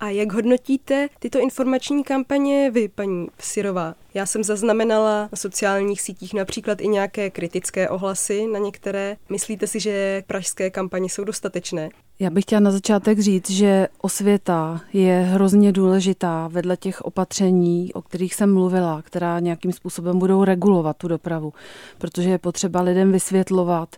A 0.00 0.08
jak 0.08 0.32
hodnotíte 0.32 1.08
tyto 1.18 1.38
informační 1.38 2.04
kampaně 2.04 2.70
vy, 2.70 2.88
paní 2.88 3.26
Sirová? 3.38 3.94
Já 4.14 4.26
jsem 4.26 4.44
zaznamenala 4.44 5.28
na 5.32 5.36
sociálních 5.36 6.00
sítích 6.00 6.34
například 6.34 6.80
i 6.80 6.88
nějaké 6.88 7.30
kritické 7.30 7.88
ohlasy 7.88 8.46
na 8.46 8.58
některé. 8.58 9.16
Myslíte 9.28 9.66
si, 9.66 9.80
že 9.80 10.22
pražské 10.26 10.70
kampaně 10.70 11.08
jsou 11.08 11.24
dostatečné? 11.24 11.88
Já 12.18 12.30
bych 12.30 12.44
chtěla 12.44 12.60
na 12.60 12.70
začátek 12.70 13.20
říct, 13.20 13.50
že 13.50 13.88
osvěta 14.00 14.80
je 14.92 15.20
hrozně 15.20 15.72
důležitá 15.72 16.48
vedle 16.48 16.76
těch 16.76 17.00
opatření, 17.00 17.92
o 17.94 18.02
kterých 18.02 18.34
jsem 18.34 18.54
mluvila, 18.54 19.02
která 19.02 19.40
nějakým 19.40 19.72
způsobem 19.72 20.18
budou 20.18 20.44
regulovat 20.44 20.96
tu 20.96 21.08
dopravu, 21.08 21.52
protože 21.98 22.30
je 22.30 22.38
potřeba 22.38 22.80
lidem 22.80 23.12
vysvětlovat, 23.12 23.96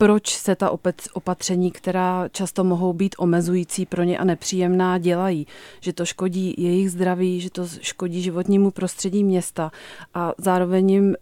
proč 0.00 0.36
se 0.36 0.56
ta 0.56 0.70
opatření, 1.12 1.70
která 1.70 2.28
často 2.28 2.64
mohou 2.64 2.92
být 2.92 3.14
omezující 3.18 3.86
pro 3.86 4.02
ně 4.02 4.18
a 4.18 4.24
nepříjemná, 4.24 4.98
dělají. 4.98 5.46
Že 5.80 5.92
to 5.92 6.04
škodí 6.04 6.54
jejich 6.58 6.90
zdraví, 6.90 7.40
že 7.40 7.50
to 7.50 7.66
škodí 7.80 8.22
životnímu 8.22 8.70
prostředí 8.70 9.24
města 9.24 9.70
a 10.14 10.32
zároveň 10.38 10.90
jim 10.90 11.16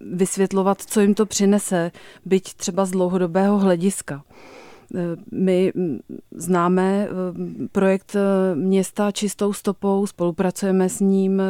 vysvětlovat, 0.00 0.82
co 0.82 1.00
jim 1.00 1.14
to 1.14 1.26
přinese, 1.26 1.92
byť 2.24 2.54
třeba 2.54 2.84
z 2.84 2.90
dlouhodobého 2.90 3.58
hlediska. 3.58 4.22
My 5.32 5.72
známe 6.34 7.08
eh, 7.08 7.68
projekt 7.72 8.16
eh, 8.16 8.54
města 8.54 9.12
čistou 9.12 9.52
stopou, 9.52 10.06
spolupracujeme 10.06 10.88
s 10.88 11.00
ním 11.00 11.42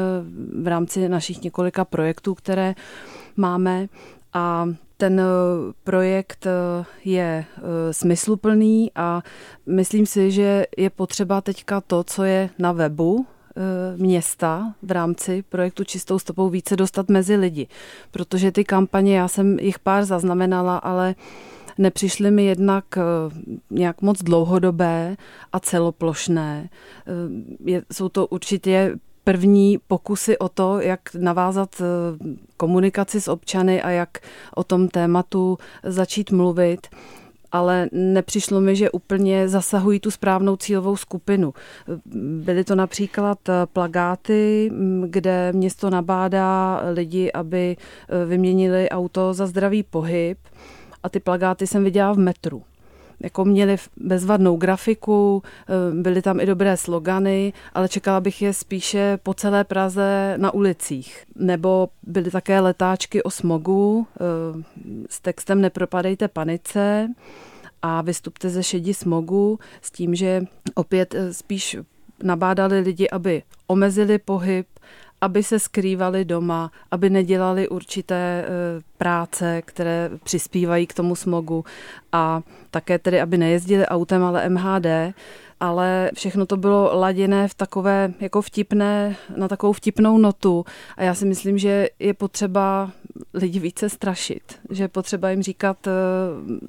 v 0.63 0.67
rámci 0.67 1.09
našich 1.09 1.43
několika 1.43 1.85
projektů, 1.85 2.35
které 2.35 2.75
máme 3.37 3.89
a 4.33 4.69
ten 5.01 5.21
projekt 5.85 6.47
je 7.05 7.45
smysluplný 7.91 8.91
a 8.95 9.23
myslím 9.67 10.07
si, 10.07 10.31
že 10.31 10.67
je 10.77 10.91
potřeba 10.91 11.41
teďka 11.41 11.81
to, 11.81 12.05
co 12.05 12.25
je 12.25 12.51
na 12.59 12.73
webu, 12.73 13.27
města 13.97 14.75
v 14.83 14.91
rámci 14.91 15.43
projektu 15.49 15.85
Čistou 15.85 16.19
stopou 16.19 16.49
více 16.49 16.77
dostat 16.77 17.09
mezi 17.09 17.37
lidi, 17.37 17.67
protože 18.11 18.53
ty 18.53 18.65
kampaně, 18.65 19.19
já 19.19 19.29
jsem 19.29 19.59
jich 19.59 19.79
pár 19.79 20.05
zaznamenala, 20.05 20.79
ale 20.79 21.15
nepřišly 21.81 22.31
mi 22.31 22.45
jednak 22.45 22.85
eh, 22.97 23.03
nějak 23.71 24.03
moc 24.03 24.23
dlouhodobé 24.23 25.17
a 25.53 25.61
celoplošné. 25.61 26.69
Eh, 27.67 27.83
jsou 27.93 28.09
to 28.09 28.27
určitě 28.27 28.97
první 29.31 29.79
pokusy 29.89 30.39
o 30.39 30.49
to, 30.49 30.81
jak 30.81 31.01
navázat 31.19 31.83
komunikaci 32.57 33.21
s 33.21 33.29
občany 33.29 33.83
a 33.83 33.91
jak 33.91 34.19
o 34.55 34.65
tom 34.65 34.89
tématu 34.89 35.59
začít 35.85 36.31
mluvit 36.31 36.87
ale 37.53 37.89
nepřišlo 37.93 38.61
mi, 38.61 38.77
že 38.77 38.91
úplně 38.91 39.49
zasahují 39.49 40.01
tu 40.01 40.11
správnou 40.11 40.57
cílovou 40.57 40.97
skupinu. 40.97 41.55
Byly 42.45 42.65
to 42.65 42.75
například 42.75 43.39
plagáty, 43.73 44.71
kde 45.07 45.53
město 45.53 45.91
nabádá 45.91 46.81
lidi, 46.93 47.33
aby 47.33 47.77
e, 47.77 48.25
vyměnili 48.25 48.89
auto 48.89 49.35
za 49.35 49.47
zdravý 49.47 49.83
pohyb 49.83 50.39
a 51.03 51.09
ty 51.09 51.21
plagáty 51.21 51.67
jsem 51.67 51.85
viděla 51.85 52.13
v 52.13 52.19
metru 52.19 52.63
jako 53.21 53.45
měli 53.45 53.77
bezvadnou 53.97 54.57
grafiku, 54.57 55.43
e, 55.69 56.03
byly 56.03 56.23
tam 56.23 56.41
i 56.41 56.47
dobré 56.47 56.77
slogany, 56.77 57.53
ale 57.75 57.89
čekala 57.89 58.21
bych 58.21 58.43
je 58.43 58.53
spíše 58.53 59.19
po 59.23 59.35
celé 59.35 59.65
Praze 59.65 60.35
na 60.37 60.55
ulicích. 60.55 61.25
Nebo 61.37 61.89
byly 62.03 62.31
také 62.31 62.61
letáčky 62.61 63.23
o 63.23 63.31
smogu 63.31 64.07
e, 64.07 64.25
s 65.11 65.21
textem 65.21 65.61
Nepropadejte 65.61 66.29
panice 66.29 67.09
a 67.83 68.03
vystupte 68.03 68.51
ze 68.51 68.63
šedi 68.63 68.95
smogu 68.95 69.59
s 69.83 69.91
tím, 69.91 70.15
že 70.15 70.43
opět 70.75 71.15
e, 71.15 71.33
spíš 71.35 71.77
nabádali 72.23 72.81
lidi, 72.81 73.11
aby 73.11 73.43
omezili 73.67 74.19
pohyb, 74.19 74.67
aby 75.21 75.43
se 75.43 75.59
skrývali 75.59 76.25
doma, 76.25 76.71
aby 76.91 77.11
nedělali 77.11 77.69
určité 77.69 78.45
práce, 78.99 79.63
které 79.63 80.11
přispívají 80.25 80.87
k 80.87 80.95
tomu 80.95 81.17
smogu. 81.17 81.65
A 82.13 82.43
také 82.71 82.99
tedy, 82.99 83.21
aby 83.21 83.39
nejezdili 83.39 83.87
autem, 83.87 84.25
ale 84.25 84.49
MHD, 84.49 84.87
ale 85.61 86.11
všechno 86.15 86.47
to 86.47 86.57
bylo 86.57 86.91
laděné 86.99 87.49
v 87.49 87.55
takové 87.55 88.13
jako 88.21 88.43
vtipné, 88.43 89.17
na 89.37 89.49
takovou 89.49 89.73
vtipnou 89.73 90.19
notu. 90.19 90.65
A 90.97 91.03
já 91.03 91.15
si 91.15 91.27
myslím, 91.27 91.59
že 91.59 91.89
je 91.99 92.15
potřeba 92.15 92.91
lidi 93.35 93.59
více 93.59 93.89
strašit, 93.89 94.43
že 94.71 94.85
je 94.85 94.89
potřeba 94.89 95.31
jim 95.31 95.43
říkat, 95.43 95.87
eh, 95.87 95.91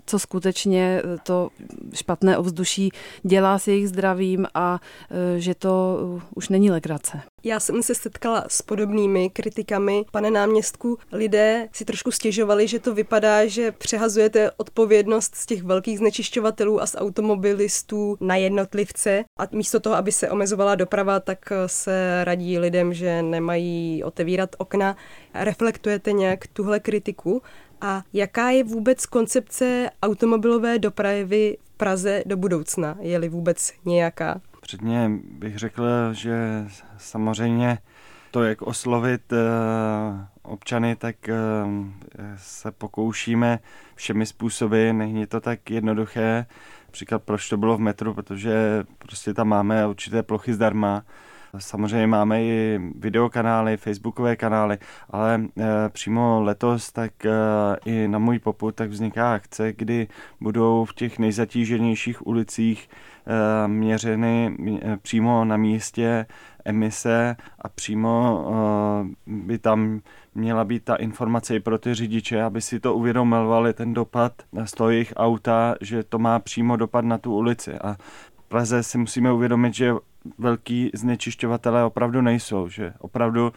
co 0.05 0.19
skutečně 0.19 1.01
to 1.23 1.49
špatné 1.93 2.37
ovzduší 2.37 2.91
dělá 3.23 3.59
s 3.59 3.67
jejich 3.67 3.89
zdravím 3.89 4.47
a 4.53 4.79
eh, 5.09 5.39
že 5.39 5.55
to 5.55 5.99
už 6.35 6.49
není 6.49 6.71
legrace. 6.71 7.21
Já 7.43 7.59
jsem 7.59 7.83
se 7.83 7.95
setkala 7.95 8.45
s 8.47 8.61
podobnými 8.61 9.29
kritikami. 9.29 10.05
Pane 10.11 10.31
náměstku, 10.31 10.97
lidé 11.11 11.69
si 11.73 11.85
trošku 11.85 12.11
stěžovali, 12.11 12.67
že 12.67 12.79
to 12.79 12.93
vypadá, 12.93 13.45
že 13.45 13.71
přehazujete 13.71 14.51
odpovědnost 14.57 15.35
z 15.35 15.45
těch 15.45 15.63
velkých 15.63 15.97
znečišťovatelů 15.97 16.81
a 16.81 16.85
z 16.85 16.95
automobilistů 16.95 18.17
na 18.19 18.35
jednotlivce 18.35 19.23
a 19.39 19.43
místo 19.51 19.79
toho, 19.79 19.95
aby 19.95 20.11
se 20.11 20.29
omezovala 20.29 20.75
doprava, 20.75 21.19
tak 21.19 21.39
se 21.65 22.23
radí 22.23 22.59
lidem, 22.59 22.93
že 22.93 23.21
nemají 23.21 24.03
otevírat 24.03 24.55
okna. 24.57 24.95
Reflektujete 25.33 26.11
nějak 26.11 26.47
tuhle 26.47 26.79
kritiku? 26.79 27.41
A 27.81 28.03
jaká 28.13 28.49
je 28.49 28.63
vůbec 28.63 29.05
koncepce 29.05 29.89
automobilové 30.03 30.79
dopravy 30.79 31.57
v 31.61 31.77
Praze 31.77 32.23
do 32.25 32.37
budoucna? 32.37 32.97
Je-li 32.99 33.29
vůbec 33.29 33.73
nějaká? 33.85 34.41
Předně 34.71 35.11
bych 35.23 35.57
řekl, 35.57 35.83
že 36.11 36.65
samozřejmě 36.97 37.77
to, 38.31 38.43
jak 38.43 38.61
oslovit 38.61 39.33
eh, 39.33 39.37
občany, 40.43 40.95
tak 40.95 41.29
eh, 41.29 41.35
se 42.35 42.71
pokoušíme 42.71 43.59
všemi 43.95 44.25
způsoby, 44.25 44.91
není 44.91 45.27
to 45.27 45.41
tak 45.41 45.69
jednoduché. 45.69 46.45
Příklad, 46.91 47.23
proč 47.23 47.49
to 47.49 47.57
bylo 47.57 47.77
v 47.77 47.79
metru, 47.79 48.13
protože 48.13 48.83
prostě 48.97 49.33
tam 49.33 49.47
máme 49.47 49.87
určité 49.87 50.23
plochy 50.23 50.53
zdarma, 50.53 51.03
Samozřejmě 51.57 52.07
máme 52.07 52.43
i 52.43 52.79
videokanály, 52.95 53.77
facebookové 53.77 54.35
kanály, 54.35 54.77
ale 55.09 55.41
e, 55.57 55.89
přímo 55.89 56.41
letos 56.43 56.91
tak 56.91 57.25
e, 57.25 57.31
i 57.85 58.07
na 58.07 58.19
můj 58.19 58.39
poput 58.39 58.75
tak 58.75 58.89
vzniká 58.89 59.33
akce, 59.33 59.73
kdy 59.73 60.07
budou 60.41 60.85
v 60.85 60.93
těch 60.93 61.19
nejzatíženějších 61.19 62.27
ulicích 62.27 62.89
e, 63.27 63.67
měřeny 63.67 64.57
přímo 65.01 65.45
na 65.45 65.57
místě 65.57 66.25
emise 66.65 67.35
a 67.59 67.69
přímo 67.69 68.45
by 69.27 69.57
tam 69.57 70.01
měla 70.35 70.65
být 70.65 70.83
ta 70.83 70.95
informace 70.95 71.55
i 71.55 71.59
pro 71.59 71.77
ty 71.77 71.93
řidiče, 71.93 72.43
aby 72.43 72.61
si 72.61 72.79
to 72.79 72.93
uvědomovali, 72.93 73.73
ten 73.73 73.93
dopad 73.93 74.33
z 74.65 74.71
toho 74.71 74.89
jejich 74.89 75.13
auta, 75.15 75.75
že 75.81 76.03
to 76.03 76.19
má 76.19 76.39
přímo 76.39 76.75
dopad 76.75 77.05
na 77.05 77.17
tu 77.17 77.35
ulici. 77.35 77.73
A 77.73 77.97
Praze 78.51 78.83
si 78.83 78.97
musíme 78.97 79.31
uvědomit, 79.31 79.73
že 79.73 79.93
velký 80.37 80.91
znečišťovatelé 80.93 81.83
opravdu 81.83 82.21
nejsou, 82.21 82.69
že 82.69 82.93
opravdu 82.99 83.53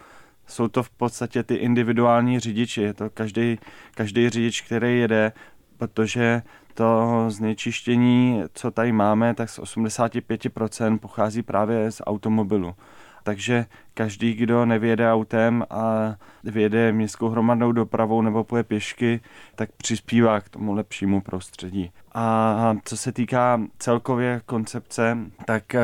jsou 0.47 0.67
to 0.67 0.83
v 0.83 0.89
podstatě 0.89 1.43
ty 1.43 1.55
individuální 1.55 2.39
řidiči, 2.39 2.81
je 2.81 2.93
to 2.93 3.09
každý, 3.09 3.59
každý 3.95 4.29
řidič, 4.29 4.61
který 4.61 4.99
jede, 4.99 5.31
protože 5.77 6.41
to 6.73 7.25
znečištění, 7.27 8.43
co 8.53 8.71
tady 8.71 8.91
máme, 8.91 9.33
tak 9.33 9.49
z 9.49 9.59
85% 9.59 10.99
pochází 10.99 11.41
právě 11.43 11.91
z 11.91 12.01
automobilu. 12.05 12.75
Takže 13.25 13.65
každý, 13.93 14.33
kdo 14.33 14.65
nevěde 14.65 15.11
autem 15.11 15.63
a 15.69 16.15
věde 16.43 16.91
městskou 16.91 17.29
hromadnou 17.29 17.71
dopravou 17.71 18.21
nebo 18.21 18.43
poje 18.43 18.63
pěšky, 18.63 19.21
tak 19.55 19.69
přispívá 19.71 20.41
k 20.41 20.49
tomu 20.49 20.73
lepšímu 20.73 21.21
prostředí. 21.21 21.91
A 22.13 22.75
co 22.85 22.97
se 22.97 23.11
týká 23.11 23.61
celkově 23.79 24.41
koncepce, 24.45 25.17
tak 25.45 25.63
uh, 25.73 25.79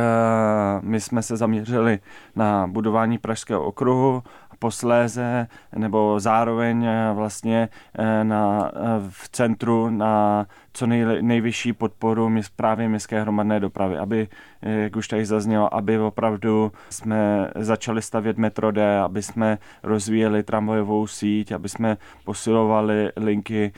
my 0.90 1.02
jsme 1.02 1.22
se 1.22 1.38
zaměřili 1.38 2.00
na 2.36 2.68
budování 2.68 3.18
Pražského 3.18 3.66
okruhu, 3.66 4.24
posléze 4.62 5.48
nebo 5.76 6.20
zároveň 6.20 6.84
eh, 6.86 7.14
vlastně 7.14 7.70
eh, 7.98 8.24
na, 8.24 8.72
v 9.10 9.30
centru 9.30 9.90
na 9.90 10.46
co 10.74 10.88
nej, 10.88 11.06
nejvyšší 11.22 11.74
podporu 11.74 12.32
právě 12.56 12.90
městské 12.90 13.22
hromadné 13.22 13.60
dopravy, 13.60 13.98
aby, 13.98 14.28
jak 14.62 14.96
už 14.96 15.08
tady 15.08 15.26
zaznělo, 15.26 15.74
aby 15.74 16.00
opravdu 16.00 16.72
jsme 16.90 17.52
začali 17.56 18.02
stavět 18.02 18.38
metro 18.38 18.72
D, 18.72 19.00
aby 19.00 19.22
jsme 19.24 19.58
rozvíjeli 19.84 20.44
tramvajovou 20.44 21.08
síť, 21.08 21.52
aby 21.52 21.70
jsme 21.70 21.98
posilovali 22.24 23.12
linky 23.18 23.74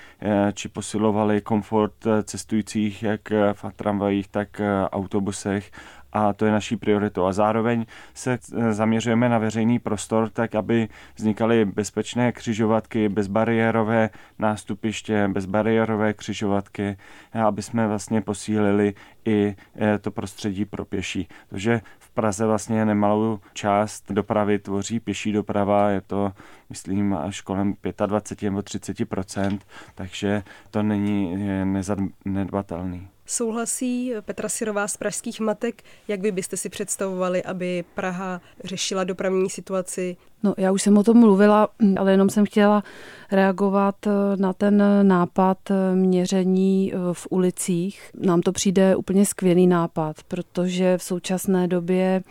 či 0.53 0.69
posilovali 0.69 1.41
komfort 1.41 1.93
cestujících 2.23 3.03
jak 3.03 3.21
v 3.53 3.65
tramvajích, 3.75 4.27
tak 4.27 4.61
autobusech 4.91 5.71
a 6.13 6.33
to 6.33 6.45
je 6.45 6.51
naší 6.51 6.77
prioritou. 6.77 7.25
A 7.25 7.33
zároveň 7.33 7.85
se 8.13 8.39
eh, 8.57 8.73
zaměřujeme 8.73 9.29
na 9.29 9.37
veřejný 9.37 9.79
prostor, 9.79 10.29
tak 10.29 10.55
aby 10.55 10.89
vznikaly 11.15 11.65
bezpečné 11.65 12.31
křižovatky, 12.31 13.09
bezbariérové 13.09 14.09
nástupiště, 14.39 15.27
bezbariérové 15.27 16.13
křižovatky, 16.13 16.97
aby 17.45 17.61
jsme 17.61 17.87
vlastně 17.87 18.21
posílili 18.21 18.93
i 19.25 19.55
eh, 19.75 19.97
to 19.97 20.11
prostředí 20.11 20.65
pro 20.65 20.85
pěší. 20.85 21.27
Takže 21.49 21.81
v 21.99 22.09
Praze 22.09 22.45
vlastně 22.45 22.85
nemalou 22.85 23.39
část 23.53 24.11
dopravy 24.11 24.59
tvoří 24.59 24.99
pěší 24.99 25.31
doprava, 25.31 25.89
je 25.89 26.01
to 26.01 26.31
myslím 26.69 27.13
až 27.13 27.41
kolem 27.41 27.73
25 28.05 28.49
nebo 28.49 28.59
30% 28.59 29.59
takže 29.95 30.43
to 30.71 30.83
není 30.83 31.37
nezanedbatelný. 31.65 33.12
Souhlasí 33.25 34.13
Petra 34.21 34.49
Sirová 34.49 34.87
z 34.87 34.97
Pražských 34.97 35.39
matek, 35.39 35.83
jak 36.07 36.21
vy 36.21 36.31
byste 36.31 36.57
si 36.57 36.69
představovali, 36.69 37.43
aby 37.43 37.83
Praha 37.95 38.41
řešila 38.63 39.03
dopravní 39.03 39.49
situaci? 39.49 40.17
No, 40.43 40.53
já 40.57 40.71
už 40.71 40.81
jsem 40.81 40.97
o 40.97 41.03
tom 41.03 41.19
mluvila, 41.19 41.67
ale 41.97 42.11
jenom 42.11 42.29
jsem 42.29 42.45
chtěla 42.45 42.83
reagovat 43.31 44.07
eh, 44.07 44.11
na 44.35 44.53
ten 44.53 44.83
nápad 45.01 45.57
eh, 45.71 45.95
měření 45.95 46.93
eh, 46.93 46.97
v 47.13 47.27
ulicích. 47.29 48.11
Nám 48.19 48.41
to 48.41 48.51
přijde 48.51 48.95
úplně 48.95 49.25
skvělý 49.25 49.67
nápad, 49.67 50.15
protože 50.27 50.97
v 50.97 51.03
současné 51.03 51.67
době 51.67 52.23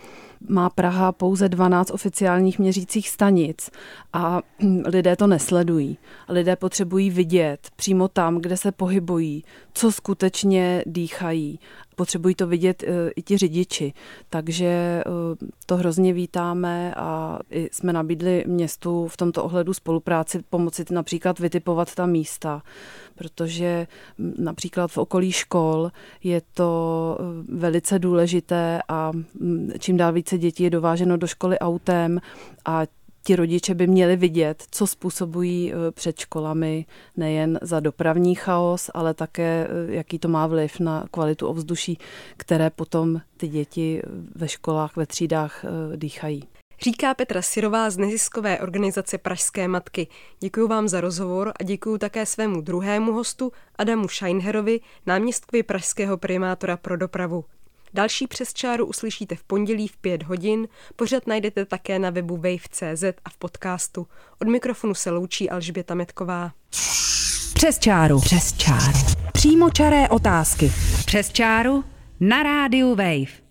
má 0.47 0.69
Praha 0.69 1.11
pouze 1.11 1.49
12 1.49 1.91
oficiálních 1.91 2.59
měřících 2.59 3.09
stanic 3.09 3.69
a 4.13 4.41
lidé 4.85 5.15
to 5.15 5.27
nesledují. 5.27 5.97
Lidé 6.29 6.55
potřebují 6.55 7.09
vidět 7.09 7.59
přímo 7.75 8.07
tam, 8.07 8.37
kde 8.37 8.57
se 8.57 8.71
pohybují, 8.71 9.43
co 9.73 9.91
skutečně 9.91 10.83
dýchají. 10.85 11.59
Potřebují 11.95 12.35
to 12.35 12.47
vidět 12.47 12.83
e, 12.83 13.09
i 13.15 13.21
ti 13.21 13.37
řidiči. 13.37 13.93
Takže 14.29 14.65
e, 14.65 15.03
to 15.65 15.77
hrozně 15.77 16.13
vítáme 16.13 16.93
a 16.95 17.39
jsme 17.71 17.93
nabídli 17.93 18.43
městu 18.47 19.07
v 19.07 19.17
tomto 19.17 19.43
ohledu 19.43 19.73
spolupráci, 19.73 20.43
pomoci 20.49 20.85
například 20.91 21.39
vytipovat 21.39 21.95
ta 21.95 22.05
místa, 22.05 22.61
protože 23.15 23.87
například 24.37 24.91
v 24.91 24.97
okolí 24.97 25.31
škol 25.31 25.91
je 26.23 26.41
to 26.53 27.17
e, 27.19 27.23
velice 27.57 27.99
důležité 27.99 28.81
a 28.87 29.11
čím 29.79 29.97
dál 29.97 30.13
více 30.13 30.37
dětí 30.37 30.63
je 30.63 30.69
dováženo 30.69 31.17
do 31.17 31.27
školy 31.27 31.59
autem 31.59 32.19
a 32.65 32.83
ti 33.23 33.35
rodiče 33.35 33.75
by 33.75 33.87
měli 33.87 34.15
vidět, 34.15 34.63
co 34.71 34.87
způsobují 34.87 35.73
eh, 35.73 35.91
před 35.91 36.19
školami 36.19 36.85
nejen 37.17 37.59
za 37.61 37.79
dopravní 37.79 38.35
chaos, 38.35 38.89
ale 38.93 39.13
také 39.13 39.67
eh, 39.69 39.93
jaký 39.93 40.19
to 40.19 40.27
má 40.27 40.47
vliv 40.47 40.79
na 40.79 41.05
kvalitu 41.11 41.47
ovzduší, 41.47 41.97
které 42.37 42.69
potom 42.69 43.21
ty 43.37 43.47
děti 43.47 44.01
ve 44.35 44.47
školách, 44.47 44.95
ve 44.95 45.05
třídách 45.05 45.65
dýchají. 45.95 46.43
Říká 46.83 47.13
Petra 47.13 47.41
Sirová 47.41 47.89
z 47.89 47.97
neziskové 47.97 48.59
organizace 48.59 49.17
Pražské 49.17 49.67
matky. 49.67 50.07
Děkuji 50.39 50.67
vám 50.67 50.87
za 50.87 51.01
rozhovor 51.01 51.53
a 51.59 51.63
děkuji 51.63 51.97
také 51.97 52.25
svému 52.25 52.61
druhému 52.61 53.13
hostu 53.13 53.51
Adamu 53.75 54.07
Scheinherovi, 54.07 54.79
náměstkovi 55.05 55.63
pražského 55.63 56.17
primátora 56.17 56.77
pro 56.77 56.97
dopravu. 56.97 57.45
Další 57.93 58.27
přes 58.27 58.53
čáru 58.53 58.85
uslyšíte 58.85 59.35
v 59.35 59.43
pondělí 59.43 59.87
v 59.87 59.97
5 59.97 60.23
hodin, 60.23 60.67
pořad 60.95 61.27
najdete 61.27 61.65
také 61.65 61.99
na 61.99 62.09
webu 62.09 62.37
wave.cz 62.37 63.03
a 63.25 63.29
v 63.29 63.37
podcastu. 63.37 64.07
Od 64.41 64.47
mikrofonu 64.47 64.93
se 64.93 65.11
loučí 65.11 65.49
Alžběta 65.49 65.95
Metková. 65.95 66.51
Přes 67.53 67.79
čáru. 67.79 68.19
Přes 68.21 68.53
čáru. 68.53 68.99
Přímo 69.33 69.69
čaré 69.69 70.09
otázky. 70.09 70.71
Přes 71.05 71.31
čáru 71.31 71.83
na 72.19 72.43
rádiu 72.43 72.89
Wave. 72.95 73.42